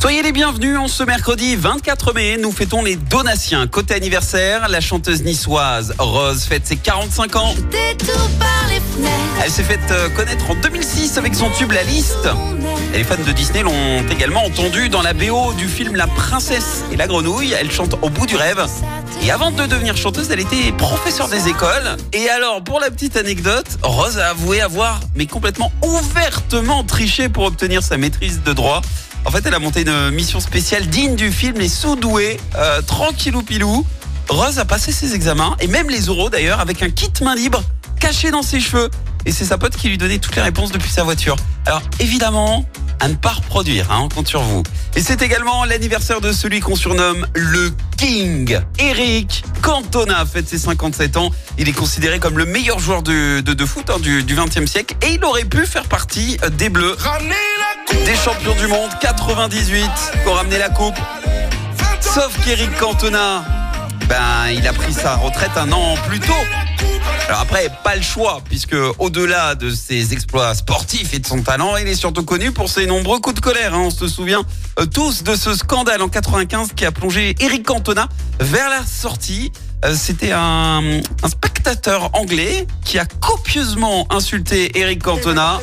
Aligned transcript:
Soyez 0.00 0.22
les 0.22 0.32
bienvenus, 0.32 0.78
en 0.78 0.88
ce 0.88 1.02
mercredi 1.02 1.56
24 1.56 2.12
mai, 2.12 2.36
nous 2.40 2.52
fêtons 2.52 2.82
les 2.82 2.96
Donatiens. 2.96 3.66
Côté 3.66 3.94
anniversaire, 3.94 4.68
la 4.68 4.80
chanteuse 4.80 5.22
niçoise 5.22 5.94
Rose 5.98 6.44
fête 6.44 6.66
ses 6.66 6.76
45 6.76 7.36
ans. 7.36 7.54
Elle 9.42 9.50
s'est 9.50 9.64
faite 9.64 9.80
euh, 9.90 10.08
connaître 10.10 10.50
en 10.50 10.54
2006 10.54 11.18
avec 11.18 11.34
son 11.34 11.50
tube 11.50 11.72
La 11.72 11.82
Liste. 11.82 12.28
Et 12.94 12.98
les 12.98 13.04
fans 13.04 13.16
de 13.16 13.32
Disney 13.32 13.62
l'ont 13.62 14.06
également 14.10 14.44
entendu 14.44 14.88
dans 14.88 15.02
la 15.02 15.12
BO 15.12 15.52
du 15.54 15.66
film 15.66 15.96
La 15.96 16.06
Princesse 16.06 16.84
et 16.92 16.96
la 16.96 17.06
Grenouille. 17.06 17.52
Elle 17.52 17.70
chante 17.70 17.94
au 18.02 18.10
bout 18.10 18.26
du 18.26 18.36
rêve. 18.36 18.64
Et 19.24 19.30
avant 19.30 19.50
de 19.50 19.66
devenir 19.66 19.96
chanteuse, 19.96 20.30
elle 20.30 20.40
était 20.40 20.72
professeure 20.78 21.28
des 21.28 21.48
écoles. 21.48 21.96
Et 22.12 22.28
alors, 22.28 22.62
pour 22.62 22.80
la 22.80 22.90
petite 22.90 23.16
anecdote, 23.16 23.66
Rose 23.82 24.18
a 24.18 24.30
avoué 24.30 24.60
avoir, 24.60 25.00
mais 25.14 25.26
complètement 25.26 25.72
ouvertement 25.82 26.84
triché 26.84 27.28
pour 27.28 27.44
obtenir 27.44 27.82
sa 27.82 27.96
maîtrise 27.96 28.42
de 28.42 28.52
droit. 28.52 28.82
En 29.26 29.32
fait, 29.32 29.44
elle 29.44 29.54
a 29.54 29.58
monté 29.58 29.82
une 29.82 30.10
mission 30.10 30.38
spéciale 30.38 30.86
digne 30.86 31.16
du 31.16 31.32
film 31.32 31.58
Les 31.58 31.68
Sous-Doués, 31.68 32.38
euh, 32.54 32.80
tranquillou 32.80 33.42
pilou. 33.42 33.84
Rose 34.28 34.60
a 34.60 34.64
passé 34.64 34.92
ses 34.92 35.16
examens, 35.16 35.56
et 35.58 35.66
même 35.66 35.90
les 35.90 36.08
oraux 36.08 36.30
d'ailleurs, 36.30 36.60
avec 36.60 36.80
un 36.84 36.90
kit 36.90 37.10
main 37.22 37.34
libre 37.34 37.60
caché 37.98 38.30
dans 38.30 38.42
ses 38.42 38.60
cheveux. 38.60 38.88
Et 39.24 39.32
c'est 39.32 39.44
sa 39.44 39.58
pote 39.58 39.76
qui 39.76 39.88
lui 39.88 39.98
donnait 39.98 40.18
toutes 40.18 40.36
les 40.36 40.42
réponses 40.42 40.70
depuis 40.70 40.90
sa 40.92 41.02
voiture. 41.02 41.34
Alors 41.66 41.82
évidemment, 41.98 42.64
à 43.00 43.08
ne 43.08 43.14
pas 43.14 43.30
reproduire, 43.30 43.90
hein, 43.90 43.98
on 44.02 44.08
compte 44.08 44.28
sur 44.28 44.42
vous. 44.42 44.62
Et 44.94 45.00
c'est 45.00 45.20
également 45.22 45.64
l'anniversaire 45.64 46.20
de 46.20 46.30
celui 46.30 46.60
qu'on 46.60 46.76
surnomme 46.76 47.26
le 47.34 47.72
King. 47.96 48.60
Eric 48.78 49.44
Cantona 49.60 50.24
fête 50.24 50.48
ses 50.48 50.58
57 50.58 51.16
ans. 51.16 51.32
Il 51.58 51.68
est 51.68 51.72
considéré 51.72 52.20
comme 52.20 52.38
le 52.38 52.44
meilleur 52.44 52.78
joueur 52.78 53.02
de, 53.02 53.40
de, 53.40 53.66
foot 53.66 53.90
hein, 53.90 53.98
du, 53.98 54.22
du 54.22 54.36
20e 54.36 54.68
siècle 54.68 54.94
et 55.02 55.14
il 55.14 55.24
aurait 55.24 55.44
pu 55.44 55.66
faire 55.66 55.84
partie 55.84 56.38
euh, 56.44 56.48
des 56.48 56.68
Bleus, 56.68 56.96
des 58.04 58.14
champions 58.16 58.54
du 58.54 58.66
monde 58.66 58.90
98 59.00 59.82
qui 60.22 60.28
ont 60.28 60.34
la 60.58 60.68
coupe. 60.68 60.94
Sauf 62.00 62.30
qu'Eric 62.44 62.74
Cantona, 62.78 63.44
ben, 64.08 64.48
il 64.54 64.66
a 64.66 64.72
pris 64.72 64.92
sa 64.92 65.16
retraite 65.16 65.50
un 65.56 65.70
an 65.72 65.94
plus 66.06 66.20
tôt. 66.20 66.32
Alors 67.28 67.40
après, 67.40 67.68
pas 67.82 67.96
le 67.96 68.02
choix, 68.02 68.40
puisque 68.48 68.76
au-delà 68.98 69.54
de 69.56 69.70
ses 69.70 70.12
exploits 70.12 70.54
sportifs 70.54 71.12
et 71.14 71.18
de 71.18 71.26
son 71.26 71.42
talent, 71.42 71.76
il 71.76 71.88
est 71.88 71.96
surtout 71.96 72.24
connu 72.24 72.52
pour 72.52 72.68
ses 72.68 72.86
nombreux 72.86 73.18
coups 73.18 73.34
de 73.36 73.40
colère. 73.40 73.74
hein. 73.74 73.82
On 73.86 73.90
se 73.90 74.06
souvient 74.06 74.42
euh, 74.78 74.86
tous 74.86 75.24
de 75.24 75.34
ce 75.34 75.54
scandale 75.54 76.02
en 76.02 76.08
95 76.08 76.68
qui 76.76 76.84
a 76.84 76.92
plongé 76.92 77.34
Eric 77.40 77.66
Cantona 77.66 78.08
vers 78.38 78.70
la 78.70 78.84
sortie. 78.84 79.50
Euh, 79.84 79.94
C'était 79.96 80.32
un, 80.32 81.00
un 81.22 81.28
spectateur 81.28 82.10
anglais 82.12 82.66
qui 82.84 82.98
a 83.00 83.04
copieusement 83.06 84.06
insulté 84.10 84.78
Eric 84.78 85.02
Cantona. 85.02 85.58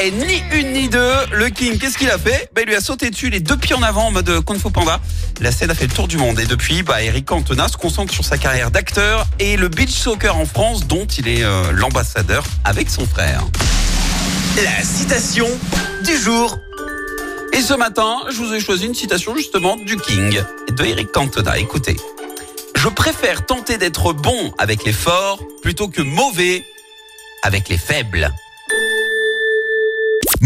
Et 0.00 0.12
ni 0.12 0.42
une 0.52 0.72
ni 0.72 0.88
deux, 0.88 1.12
le 1.32 1.48
King, 1.48 1.76
qu'est-ce 1.76 1.98
qu'il 1.98 2.08
a 2.08 2.18
fait? 2.18 2.48
Bah, 2.54 2.60
Il 2.62 2.68
lui 2.68 2.76
a 2.76 2.80
sauté 2.80 3.10
dessus 3.10 3.30
les 3.30 3.40
deux 3.40 3.56
pieds 3.56 3.74
en 3.74 3.82
avant 3.82 4.06
en 4.06 4.10
mode 4.12 4.44
Kung 4.44 4.56
Fu 4.56 4.70
Panda. 4.70 5.00
La 5.40 5.50
scène 5.50 5.70
a 5.70 5.74
fait 5.74 5.88
le 5.88 5.92
tour 5.92 6.06
du 6.06 6.18
monde. 6.18 6.38
Et 6.38 6.46
depuis, 6.46 6.84
bah, 6.84 7.02
Eric 7.02 7.26
Cantona 7.26 7.66
se 7.66 7.76
concentre 7.76 8.14
sur 8.14 8.24
sa 8.24 8.38
carrière 8.38 8.70
d'acteur 8.70 9.26
et 9.40 9.56
le 9.56 9.66
beach 9.68 9.90
soccer 9.90 10.36
en 10.36 10.46
France, 10.46 10.86
dont 10.86 11.04
il 11.04 11.26
est 11.26 11.42
euh, 11.42 11.72
l'ambassadeur 11.72 12.44
avec 12.64 12.90
son 12.90 13.06
frère. 13.06 13.44
La 14.62 14.84
citation 14.84 15.48
du 16.04 16.16
jour. 16.16 16.56
Et 17.52 17.60
ce 17.60 17.74
matin, 17.74 18.18
je 18.30 18.36
vous 18.36 18.54
ai 18.54 18.60
choisi 18.60 18.86
une 18.86 18.94
citation 18.94 19.34
justement 19.34 19.76
du 19.76 19.96
King 19.96 20.40
de 20.70 20.84
Eric 20.84 21.10
Cantona. 21.10 21.58
Écoutez. 21.58 21.96
Je 22.76 22.88
préfère 22.88 23.46
tenter 23.46 23.78
d'être 23.78 24.12
bon 24.12 24.52
avec 24.58 24.84
les 24.84 24.92
forts 24.92 25.40
plutôt 25.60 25.88
que 25.88 26.02
mauvais 26.02 26.62
avec 27.42 27.68
les 27.68 27.78
faibles. 27.78 28.32